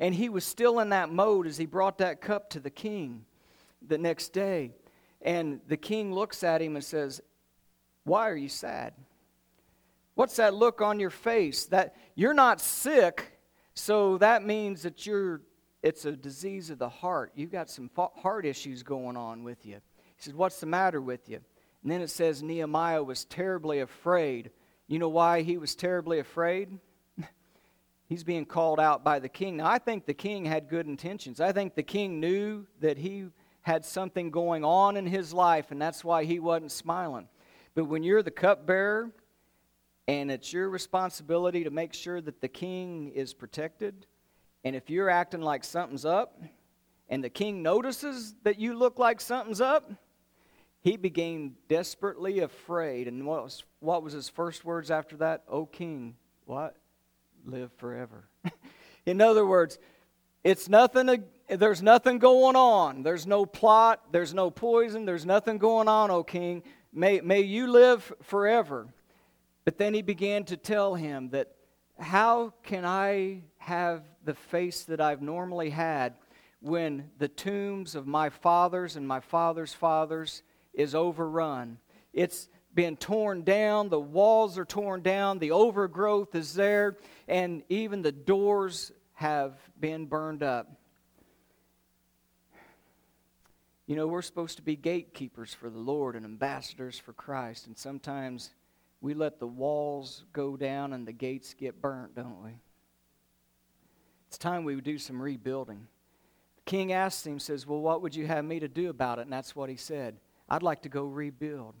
[0.00, 3.24] And he was still in that mode as he brought that cup to the king
[3.86, 4.72] the next day.
[5.22, 7.20] And the king looks at him and says,
[8.04, 8.92] Why are you sad?
[10.14, 11.66] What's that look on your face?
[11.66, 13.38] That you're not sick,
[13.74, 15.40] so that means that you're
[15.82, 17.32] it's a disease of the heart.
[17.36, 19.76] You've got some heart issues going on with you.
[20.16, 21.40] He says, What's the matter with you?
[21.82, 24.50] And then it says Nehemiah was terribly afraid.
[24.86, 26.78] You know why he was terribly afraid?
[28.08, 29.58] He's being called out by the king.
[29.58, 31.40] Now, I think the king had good intentions.
[31.40, 33.26] I think the king knew that he
[33.62, 37.28] had something going on in his life, and that's why he wasn't smiling.
[37.74, 39.10] But when you're the cupbearer,
[40.08, 44.06] and it's your responsibility to make sure that the king is protected,
[44.64, 46.42] and if you're acting like something's up,
[47.10, 49.92] and the king notices that you look like something's up,
[50.88, 53.08] he became desperately afraid.
[53.08, 55.42] And what was, what was his first words after that?
[55.48, 56.16] O king,
[56.46, 56.76] what?
[57.44, 58.28] live forever.
[59.06, 59.78] In other words,
[60.44, 63.02] it's nothing, there's nothing going on.
[63.02, 66.62] There's no plot, there's no poison, there's nothing going on, O king.
[66.92, 68.86] May, may you live forever.
[69.64, 71.52] But then he began to tell him that
[71.98, 76.14] how can I have the face that I've normally had
[76.60, 80.42] when the tombs of my fathers and my father's fathers
[80.78, 81.76] is overrun?
[82.14, 88.00] It's been torn down, the walls are torn down, the overgrowth is there, and even
[88.00, 90.70] the doors have been burned up.
[93.86, 97.76] You know, we're supposed to be gatekeepers for the Lord and ambassadors for Christ, and
[97.76, 98.50] sometimes
[99.00, 102.52] we let the walls go down and the gates get burnt, don't we?
[104.28, 105.86] It's time we would do some rebuilding.
[106.56, 109.22] The king asked him, says, Well, what would you have me to do about it?
[109.22, 110.16] And that's what he said.
[110.48, 111.74] I'd like to go rebuild.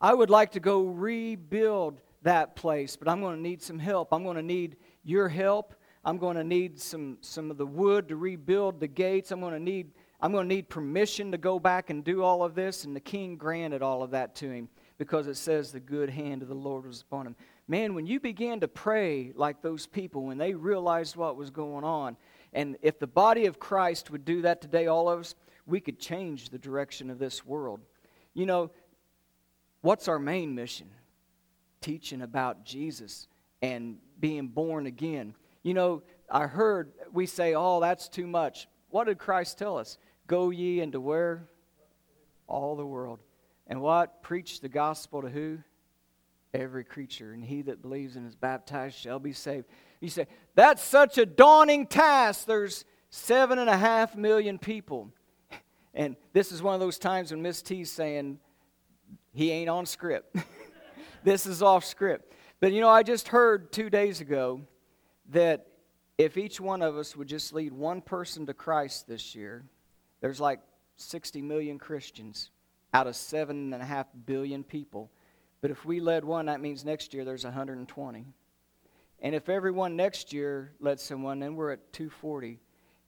[0.00, 4.12] I would like to go rebuild that place, but I'm going to need some help.
[4.12, 5.74] I'm going to need your help.
[6.04, 9.30] I'm going to need some, some of the wood to rebuild the gates.
[9.30, 9.92] I'm going to need
[10.24, 12.84] I'm going to need permission to go back and do all of this.
[12.84, 16.40] And the king granted all of that to him because it says the good hand
[16.40, 17.36] of the Lord was upon him.
[17.68, 21.84] Man, when you began to pray like those people, when they realized what was going
[21.84, 22.16] on,
[22.54, 25.34] and if the body of Christ would do that today, all of us,
[25.66, 27.80] we could change the direction of this world.
[28.34, 28.70] You know,
[29.84, 30.88] What's our main mission?
[31.82, 33.28] Teaching about Jesus
[33.60, 35.34] and being born again.
[35.62, 38.66] You know, I heard we say, oh, that's too much.
[38.88, 39.98] What did Christ tell us?
[40.26, 41.50] Go ye into where?
[42.46, 43.20] All the world.
[43.66, 44.22] And what?
[44.22, 45.58] Preach the gospel to who?
[46.54, 47.34] Every creature.
[47.34, 49.66] And he that believes and is baptized shall be saved.
[50.00, 52.46] You say, that's such a daunting task.
[52.46, 55.10] There's seven and a half million people.
[55.94, 58.38] And this is one of those times when Miss T's saying,
[59.32, 60.36] he ain't on script.
[61.24, 62.32] this is off script.
[62.60, 64.62] But you know, I just heard two days ago
[65.30, 65.66] that
[66.18, 69.64] if each one of us would just lead one person to Christ this year,
[70.20, 70.60] there's like
[70.96, 72.50] 60 million Christians
[72.92, 75.10] out of seven and a half billion people.
[75.60, 78.26] But if we led one, that means next year there's 120.
[79.20, 82.60] And if everyone next year led someone, then we're at 240.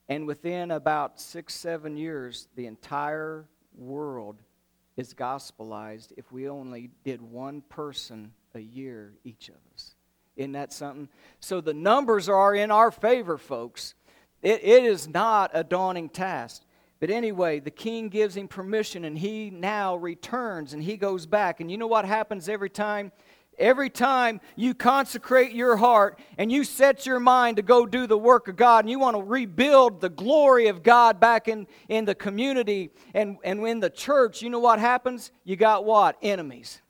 [0.09, 3.47] And within about six, seven years, the entire
[3.77, 4.37] world
[4.97, 9.95] is gospelized if we only did one person a year, each of us.
[10.37, 11.09] Isn't that something?
[11.41, 13.95] So the numbers are in our favor, folks.
[14.43, 16.63] It, it is not a daunting task.
[16.99, 21.61] But anyway, the king gives him permission and he now returns and he goes back.
[21.61, 23.13] And you know what happens every time
[23.59, 28.19] Every time you consecrate your heart and you set your mind to go do the
[28.19, 32.05] work of God and you want to rebuild the glory of God back in, in
[32.05, 35.31] the community and, and in the church, you know what happens?
[35.45, 36.19] You got what?
[36.21, 36.83] Enemies.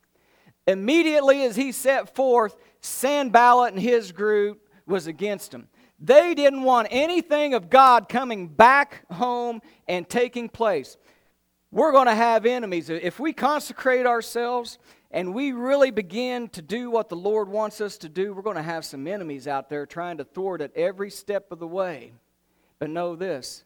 [0.66, 5.68] Immediately as he set forth, Sanballat and his group was against him.
[6.00, 10.96] They didn't want anything of God coming back home and taking place.
[11.70, 12.90] We're going to have enemies.
[12.90, 14.78] If we consecrate ourselves
[15.16, 18.56] and we really begin to do what the Lord wants us to do, we're going
[18.56, 22.12] to have some enemies out there trying to thwart it every step of the way.
[22.78, 23.64] But know this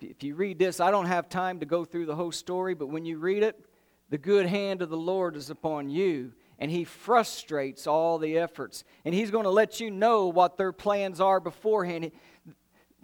[0.00, 2.88] if you read this, I don't have time to go through the whole story, but
[2.88, 3.64] when you read it,
[4.08, 8.82] the good hand of the Lord is upon you, and He frustrates all the efforts.
[9.04, 12.10] And He's going to let you know what their plans are beforehand.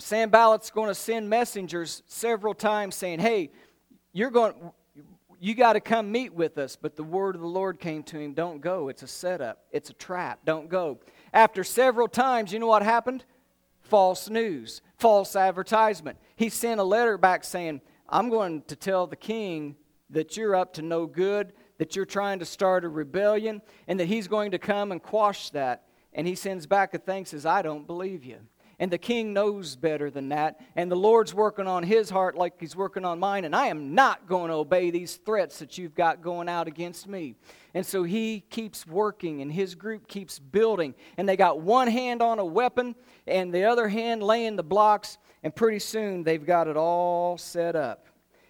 [0.01, 3.53] Sanballat's going to send messengers several times saying, Hey,
[4.13, 4.55] you're going,
[5.41, 6.77] you got to come meet with us.
[6.77, 8.89] But the word of the Lord came to him don't go.
[8.89, 10.41] It's a setup, it's a trap.
[10.45, 10.99] Don't go.
[11.33, 13.25] After several times, you know what happened?
[13.83, 16.19] False news, false advertisement.
[16.35, 19.77] He sent a letter back saying, I'm going to tell the king
[20.11, 24.07] that you're up to no good, that you're trying to start a rebellion, and that
[24.07, 25.85] he's going to come and quash that.
[26.13, 28.39] And he sends back a thing, says, I don't believe you.
[28.79, 30.61] And the king knows better than that.
[30.75, 33.47] And the Lord's working on his heart like he's working on mine.
[33.47, 37.09] And I am not going to obey these threats that you've got going out against
[37.09, 37.37] me.
[37.73, 40.95] And so he keeps working and his group keeps building.
[41.17, 42.95] And they got one hand on a weapon
[43.27, 45.17] and the other hand laying the blocks.
[45.43, 48.07] And pretty soon they've got it all set up.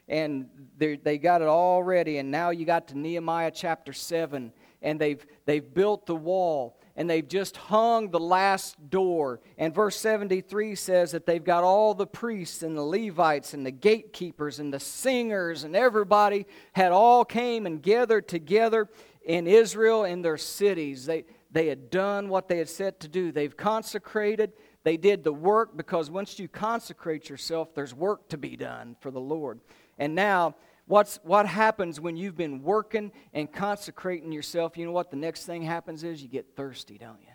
[0.08, 2.18] And they got it all ready.
[2.18, 4.52] And now you got to Nehemiah chapter 7.
[4.82, 9.40] And they've, they've built the wall and they've just hung the last door.
[9.58, 13.70] And verse 73 says that they've got all the priests and the Levites and the
[13.70, 18.88] gatekeepers and the singers and everybody had all came and gathered together
[19.22, 21.04] in Israel in their cities.
[21.04, 23.30] They, they had done what they had set to do.
[23.30, 24.52] They've consecrated.
[24.84, 29.10] They did the work because once you consecrate yourself, there's work to be done for
[29.10, 29.60] the Lord.
[29.98, 30.54] And now
[30.86, 34.78] What's, what happens when you've been working and consecrating yourself?
[34.78, 35.10] You know what?
[35.10, 37.32] The next thing happens is you get thirsty, don't you?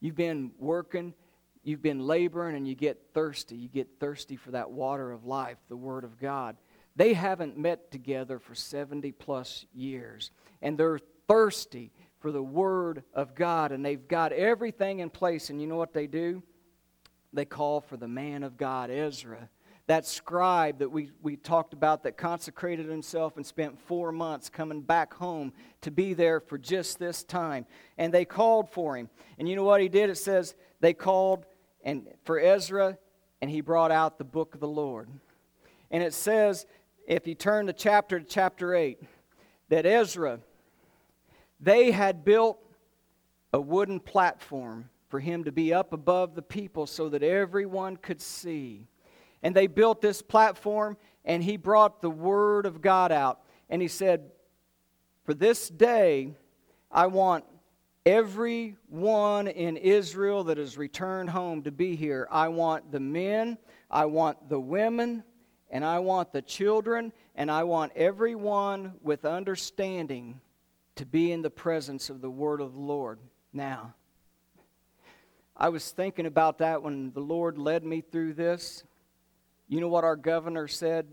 [0.00, 1.14] You've been working,
[1.64, 3.56] you've been laboring, and you get thirsty.
[3.56, 6.56] You get thirsty for that water of life, the Word of God.
[6.94, 11.90] They haven't met together for 70 plus years, and they're thirsty
[12.20, 15.48] for the Word of God, and they've got everything in place.
[15.48, 16.42] And you know what they do?
[17.32, 19.48] They call for the man of God, Ezra
[19.88, 24.82] that scribe that we, we talked about that consecrated himself and spent four months coming
[24.82, 27.64] back home to be there for just this time.
[27.96, 29.08] And they called for him.
[29.38, 30.10] And you know what he did?
[30.10, 31.46] It says they called
[31.82, 32.98] and for Ezra,
[33.40, 35.08] and he brought out the book of the Lord.
[35.90, 36.66] And it says,
[37.06, 39.00] if you turn the chapter to chapter 8,
[39.70, 40.40] that Ezra,
[41.60, 42.58] they had built
[43.54, 48.20] a wooden platform for him to be up above the people so that everyone could
[48.20, 48.86] see.
[49.42, 53.40] And they built this platform, and he brought the Word of God out.
[53.68, 54.30] And he said,
[55.24, 56.34] For this day,
[56.90, 57.44] I want
[58.06, 62.26] everyone in Israel that has returned home to be here.
[62.30, 63.58] I want the men,
[63.90, 65.22] I want the women,
[65.70, 70.40] and I want the children, and I want everyone with understanding
[70.96, 73.18] to be in the presence of the Word of the Lord.
[73.52, 73.94] Now,
[75.56, 78.84] I was thinking about that when the Lord led me through this.
[79.70, 81.06] You know what our governor said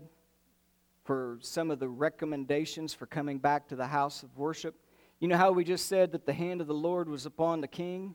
[1.04, 4.74] for some of the recommendations for coming back to the house of worship?
[5.20, 7.68] You know how we just said that the hand of the Lord was upon the
[7.68, 8.14] king?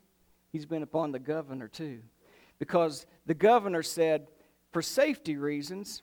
[0.52, 2.00] He's been upon the governor too.
[2.58, 4.28] Because the governor said,
[4.72, 6.02] for safety reasons,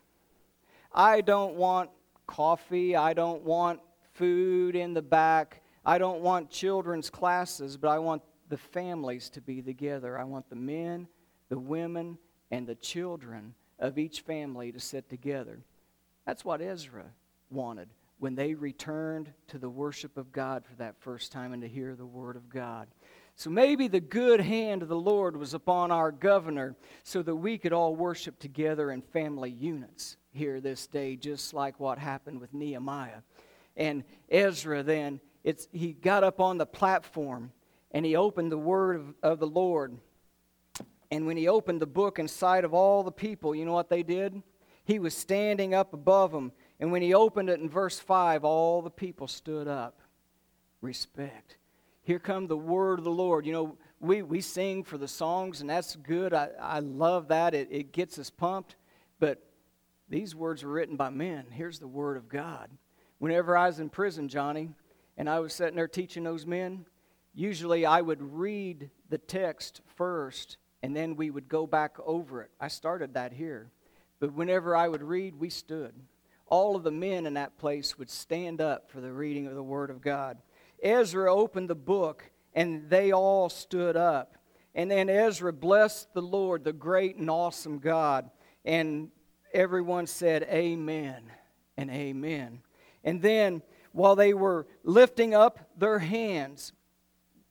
[0.95, 1.91] I don't want
[2.29, 3.81] coffee, I don't want
[4.15, 9.41] food in the back, I don't want children's classes, but I want the families to
[9.41, 10.17] be together.
[10.17, 11.09] I want the men,
[11.49, 12.19] the women,
[12.53, 15.61] and the children of each family to sit together.
[16.27, 17.07] That's what Ezra
[17.51, 21.69] wanted when they returned to the worship of God for that first time and to
[21.69, 22.89] hear the word of God.
[23.37, 26.75] So maybe the good hand of the Lord was upon our governor
[27.05, 31.79] so that we could all worship together in family units here this day, just like
[31.79, 33.23] what happened with Nehemiah.
[33.77, 37.53] And Ezra then, it's, he got up on the platform
[37.93, 39.97] and he opened the word of, of the Lord
[41.11, 43.89] and when he opened the book in sight of all the people, you know what
[43.89, 44.43] they did?
[44.85, 46.53] He was standing up above them.
[46.81, 50.01] And when he opened it in verse 5, all the people stood up.
[50.81, 51.57] Respect.
[52.03, 53.47] Here come the word of the Lord.
[53.47, 56.33] You know, we, we sing for the songs, and that's good.
[56.33, 57.55] I, I love that.
[57.55, 58.77] It, it gets us pumped.
[59.19, 59.43] But
[60.09, 61.47] these words were written by men.
[61.51, 62.71] Here's the word of God.
[63.19, 64.71] Whenever I was in prison, Johnny,
[65.17, 66.87] and I was sitting there teaching those men,
[67.35, 72.51] usually I would read the text first and then we would go back over it.
[72.61, 73.71] I started that here.
[74.21, 75.95] But whenever I would read, we stood.
[76.47, 79.63] All of the men in that place would stand up for the reading of the
[79.63, 80.39] Word of God.
[80.83, 84.37] Ezra opened the book, and they all stood up.
[84.75, 88.31] And then Ezra blessed the Lord, the great and awesome God.
[88.65, 89.11] And
[89.53, 91.25] everyone said, Amen
[91.77, 92.61] and Amen.
[93.05, 93.63] And then,
[93.93, 96.73] while they were lifting up their hands,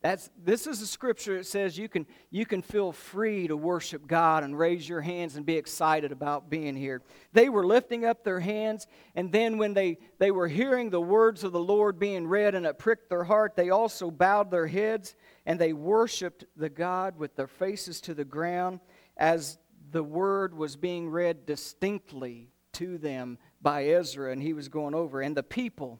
[0.07, 4.07] that's, this is a scripture that says you can, you can feel free to worship
[4.07, 7.01] God and raise your hands and be excited about being here.
[7.33, 11.43] They were lifting up their hands, and then when they, they were hearing the words
[11.43, 15.13] of the Lord being read and it pricked their heart, they also bowed their heads
[15.45, 18.79] and they worshiped the God with their faces to the ground
[19.17, 19.57] as
[19.91, 25.19] the word was being read distinctly to them by Ezra, and he was going over.
[25.19, 25.99] And the people,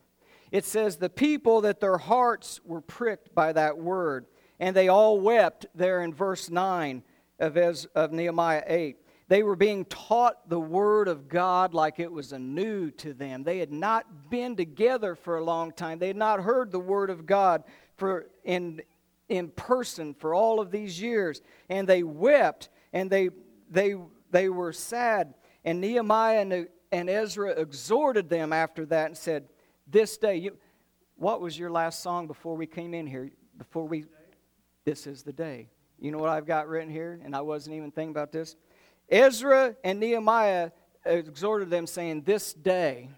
[0.52, 4.26] it says, the people that their hearts were pricked by that word,
[4.60, 7.04] and they all wept there in verse 9
[7.39, 8.98] of, Ez- of Nehemiah 8.
[9.30, 13.43] They were being taught the word of God like it was anew to them.
[13.43, 16.00] They had not been together for a long time.
[16.00, 17.64] They had not heard the word of God
[17.98, 18.82] for in,
[19.28, 21.41] in person for all of these years.
[21.68, 23.30] And they wept and they,
[23.70, 23.95] they,
[24.32, 25.34] they were sad.
[25.66, 29.50] And Nehemiah and, and Ezra exhorted them after that and said,
[29.90, 30.58] This day, you,
[31.16, 33.32] what was your last song before we came in here?
[33.58, 34.06] Before we,
[34.84, 35.70] this is the day.
[35.98, 37.20] You know what I've got written here?
[37.24, 38.56] And I wasn't even thinking about this.
[39.10, 40.72] Ezra and Nehemiah
[41.06, 43.10] exhorted them, saying, This day,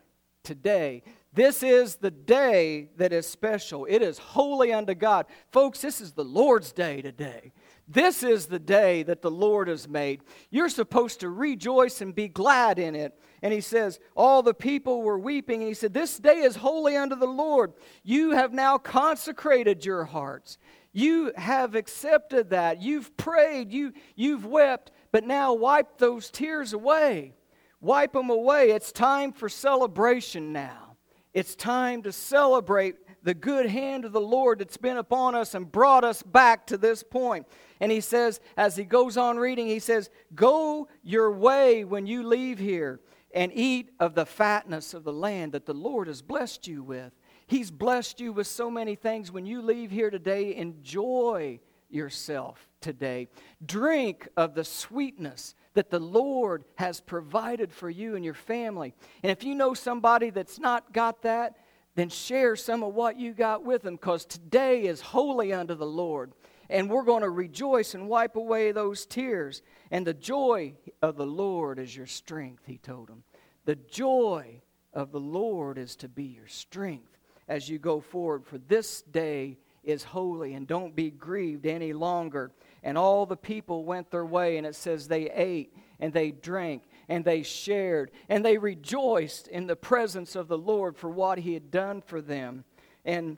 [0.44, 1.02] today,
[1.34, 3.86] this is the day that is special.
[3.86, 5.26] It is holy unto God.
[5.52, 7.52] Folks, this is the Lord's day today.
[7.88, 10.22] This is the day that the Lord has made.
[10.52, 13.19] You're supposed to rejoice and be glad in it.
[13.42, 15.62] And he says, All the people were weeping.
[15.62, 17.74] And he said, This day is holy unto the Lord.
[18.04, 20.58] You have now consecrated your hearts.
[20.92, 22.82] You have accepted that.
[22.82, 23.72] You've prayed.
[23.72, 24.92] You, you've wept.
[25.12, 27.34] But now wipe those tears away.
[27.82, 28.72] Wipe them away.
[28.72, 30.98] It's time for celebration now.
[31.34, 35.72] It's time to celebrate the good hand of the Lord that's been upon us and
[35.72, 37.46] brought us back to this point.
[37.80, 42.24] And he says, as he goes on reading, he says, Go your way when you
[42.24, 43.00] leave here
[43.34, 47.14] and eat of the fatness of the land that the Lord has blessed you with.
[47.48, 49.32] He's blessed you with so many things.
[49.32, 51.60] When you leave here today, enjoy
[51.90, 53.28] yourself today.
[53.66, 58.94] Drink of the sweetness that the Lord has provided for you and your family.
[59.24, 61.56] And if you know somebody that's not got that,
[61.96, 65.86] then share some of what you got with them because today is holy unto the
[65.86, 66.32] Lord.
[66.70, 69.62] And we're going to rejoice and wipe away those tears.
[69.92, 73.24] And the joy of the Lord is your strength, he told them.
[73.66, 74.62] The joy
[74.94, 77.18] of the Lord is to be your strength
[77.48, 82.52] as you go forward, for this day is holy, and don't be grieved any longer.
[82.84, 86.84] And all the people went their way, and it says they ate and they drank
[87.10, 91.54] and they shared and they rejoiced in the presence of the Lord for what He
[91.54, 92.64] had done for them.
[93.04, 93.38] And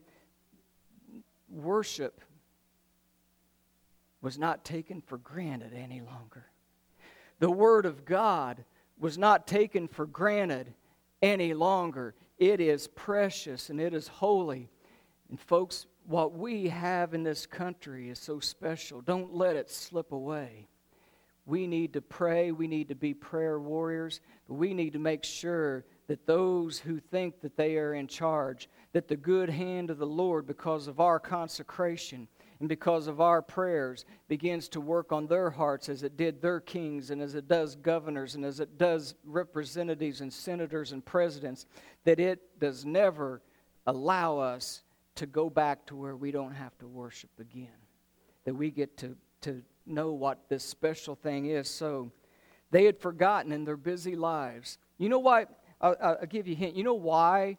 [1.49, 2.21] worship
[4.21, 6.45] was not taken for granted any longer.
[7.39, 8.63] The Word of God
[8.99, 10.73] was not taken for granted
[11.21, 12.13] any longer.
[12.37, 14.69] It is precious and it is holy.
[15.29, 19.01] And, folks, what we have in this country is so special.
[19.01, 20.67] Don't let it slip away.
[21.45, 22.51] We need to pray.
[22.51, 24.21] We need to be prayer warriors.
[24.47, 28.69] But we need to make sure that those who think that they are in charge,
[28.93, 32.27] that the good hand of the Lord, because of our consecration
[32.61, 36.59] and because of our prayers, begins to work on their hearts as it did their
[36.59, 41.65] kings and as it does governors and as it does representatives and senators and presidents,
[42.03, 43.41] that it does never
[43.87, 44.83] allow us
[45.15, 47.67] to go back to where we don't have to worship again.
[48.45, 51.67] That we get to, to know what this special thing is.
[51.67, 52.11] So
[52.69, 54.77] they had forgotten in their busy lives.
[54.99, 55.47] You know why?
[55.81, 56.75] I'll, I'll give you a hint.
[56.75, 57.57] You know why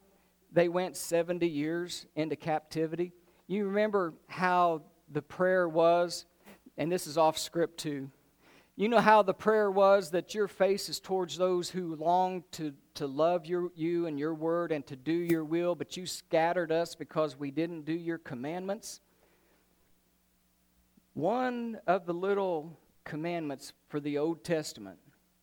[0.52, 3.12] they went 70 years into captivity?
[3.48, 4.82] You remember how
[5.12, 6.26] the prayer was,
[6.76, 8.10] and this is off script too.
[8.74, 12.72] You know how the prayer was that your face is towards those who long to,
[12.94, 16.72] to love your, you and your word and to do your will, but you scattered
[16.72, 19.00] us because we didn't do your commandments?
[21.12, 24.98] One of the little commandments for the Old Testament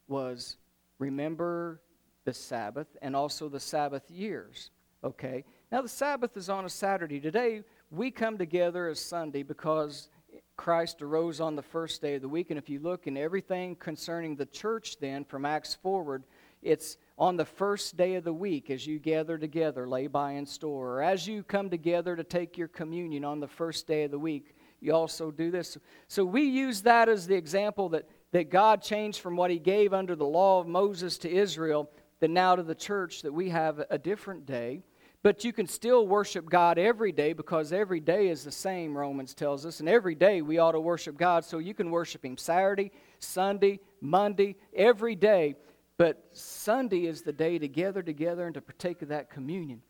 [0.08, 0.58] was
[0.98, 1.82] remember
[2.26, 4.72] the Sabbath and also the Sabbath years.
[5.04, 5.46] Okay?
[5.72, 7.20] Now, the Sabbath is on a Saturday.
[7.20, 7.62] Today,
[7.92, 10.10] we come together as Sunday because
[10.58, 12.52] Christ arose on the first day of the week.
[12.52, 16.24] And if you look in everything concerning the church, then from Acts forward,
[16.62, 20.46] it's on the first day of the week as you gather together, lay by in
[20.46, 24.12] store, or as you come together to take your communion on the first day of
[24.12, 25.78] the week, you also do this.
[26.08, 29.94] So we use that as the example that, that God changed from what He gave
[29.94, 33.84] under the law of Moses to Israel, that now to the church, that we have
[33.90, 34.84] a different day.
[35.22, 39.34] But you can still worship God every day because every day is the same, Romans
[39.34, 39.82] tells us.
[39.82, 41.44] And every day we ought to worship God.
[41.44, 45.56] So you can worship Him Saturday, Sunday, Monday, every day.
[45.98, 49.82] But Sunday is the day to gather together and to partake of that communion.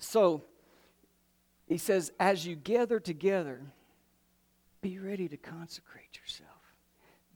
[0.00, 0.42] So
[1.66, 3.60] he says, as you gather together,
[4.80, 6.50] be ready to consecrate yourself.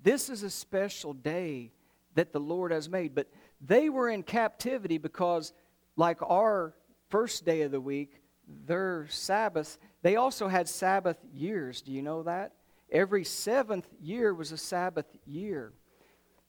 [0.03, 1.71] This is a special day
[2.15, 3.15] that the Lord has made.
[3.15, 3.29] But
[3.61, 5.53] they were in captivity because
[5.97, 6.75] like our
[7.09, 8.21] first day of the week,
[8.67, 11.83] their Sabbath, they also had Sabbath years.
[11.83, 12.53] Do you know that?
[12.91, 15.73] Every seventh year was a Sabbath year.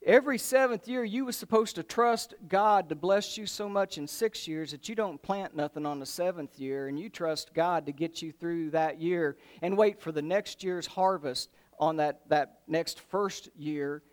[0.06, 4.06] Every seventh year, you were supposed to trust God to bless you so much in
[4.06, 7.86] six years that you don't plant nothing on the seventh year, and you trust God
[7.86, 12.28] to get you through that year and wait for the next year's harvest on that,
[12.28, 14.04] that next first year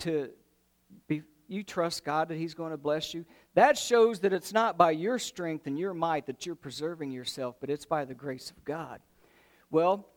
[0.00, 0.30] to
[1.08, 1.22] be.
[1.48, 3.24] You trust God that He's going to bless you.
[3.54, 7.56] That shows that it's not by your strength and your might that you're preserving yourself,
[7.60, 9.00] but it's by the grace of God.
[9.70, 10.08] Well,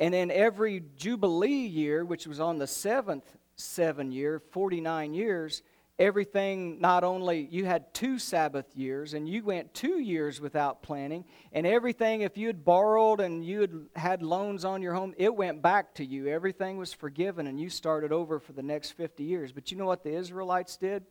[0.00, 3.24] And then every Jubilee year, which was on the seventh
[3.56, 5.62] seven year, 49 years,
[5.98, 11.24] everything not only you had two sabbath years and you went two years without planting
[11.52, 15.34] and everything if you had borrowed and you had had loans on your home it
[15.34, 16.28] went back to you.
[16.28, 19.50] Everything was forgiven and you started over for the next 50 years.
[19.50, 21.04] But you know what the israelites did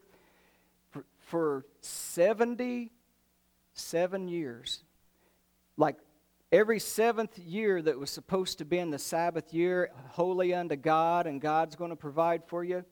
[1.28, 4.84] for 77 years
[5.78, 5.97] like
[6.51, 11.28] every seventh year that was supposed to be in the sabbath year holy unto god
[11.28, 12.84] and god's going to provide for you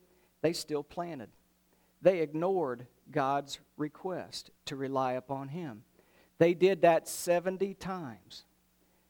[0.42, 1.28] they still planted
[2.02, 5.82] they ignored God's request to rely upon Him.
[6.38, 8.44] They did that 70 times.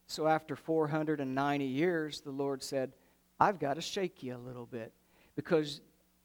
[0.06, 2.92] So after 490 years, the Lord said,
[3.40, 4.92] I've got to shake you a little bit
[5.34, 5.80] because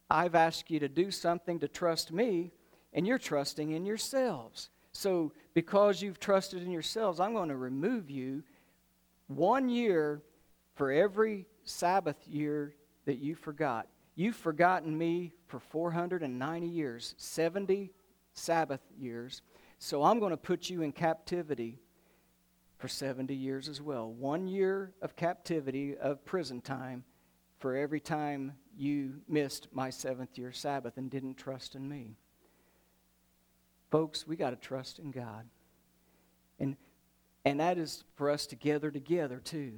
[0.09, 2.51] I've asked you to do something to trust me,
[2.93, 4.69] and you're trusting in yourselves.
[4.91, 8.43] So because you've trusted in yourselves, I'm going to remove you
[9.27, 10.21] one year
[10.75, 12.75] for every Sabbath year
[13.05, 13.87] that you forgot.
[14.15, 17.91] You've forgotten me for 490 years, 70
[18.33, 19.41] Sabbath years.
[19.79, 21.79] So I'm going to put you in captivity
[22.77, 24.11] for 70 years as well.
[24.11, 27.03] One year of captivity, of prison time,
[27.59, 32.17] for every time you missed my seventh year Sabbath and didn't trust in me.
[33.91, 35.45] Folks, we got to trust in God.
[36.59, 36.77] And,
[37.45, 39.73] and that is for us to gather together too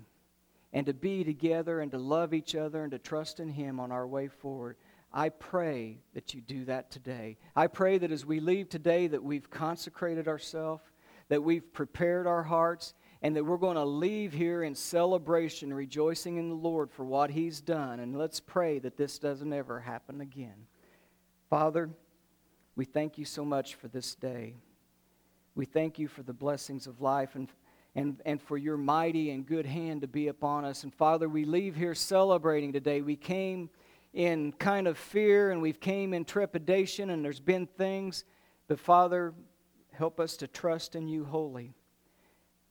[0.72, 3.92] and to be together and to love each other and to trust in Him on
[3.92, 4.78] our way forward.
[5.12, 7.38] I pray that you do that today.
[7.56, 10.84] I pray that as we leave today that we've consecrated ourselves,
[11.30, 16.38] that we've prepared our hearts, and that we're going to leave here in celebration, rejoicing
[16.38, 18.00] in the Lord for what He's done.
[18.00, 20.68] And let's pray that this doesn't ever happen again.
[21.50, 21.92] Father,
[22.76, 24.56] we thank you so much for this day.
[25.56, 27.48] We thank you for the blessings of life and
[27.96, 30.84] and, and for your mighty and good hand to be upon us.
[30.84, 33.02] And Father, we leave here celebrating today.
[33.02, 33.70] We came
[34.14, 38.26] in kind of fear and we've came in trepidation and there's been things,
[38.68, 39.34] but Father,
[39.92, 41.74] help us to trust in you wholly.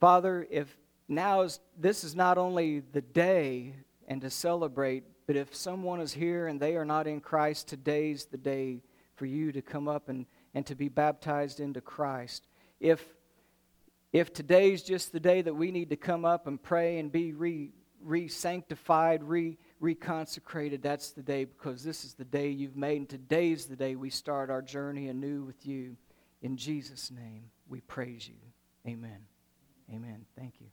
[0.00, 0.76] Father, if
[1.09, 3.74] now is this is not only the day
[4.09, 8.24] and to celebrate, but if someone is here and they are not in Christ, today's
[8.24, 8.82] the day
[9.14, 12.46] for you to come up and, and to be baptized into Christ.
[12.80, 13.04] If
[14.12, 17.32] if today's just the day that we need to come up and pray and be
[17.32, 17.70] re,
[18.02, 23.64] re-sanctified, re, reconsecrated, that's the day because this is the day you've made, and today's
[23.64, 25.96] the day we start our journey anew with you.
[26.42, 28.34] In Jesus' name, we praise you.
[28.86, 29.24] Amen.
[29.90, 30.26] Amen.
[30.36, 30.66] Thank you.